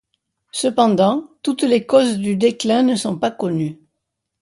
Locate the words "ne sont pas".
2.81-3.29